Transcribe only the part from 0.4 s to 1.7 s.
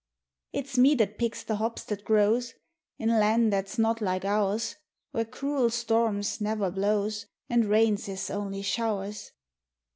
It's me that picks the